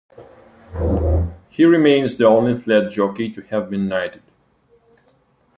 [1.49, 4.23] He remains the only flat jockey to have been knighted.